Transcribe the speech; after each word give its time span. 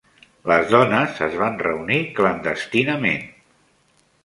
Les 0.51 0.63
dones 0.71 1.19
es 1.25 1.35
van 1.41 1.59
reunir 1.67 1.99
clandestinament. 2.21 3.31